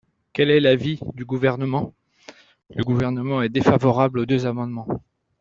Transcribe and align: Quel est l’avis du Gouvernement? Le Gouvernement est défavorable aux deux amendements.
Quel 0.33 0.49
est 0.49 0.59
l’avis 0.59 0.99
du 1.13 1.25
Gouvernement? 1.25 1.93
Le 2.73 2.83
Gouvernement 2.83 3.43
est 3.43 3.49
défavorable 3.49 4.17
aux 4.17 4.25
deux 4.25 4.47
amendements. 4.47 4.87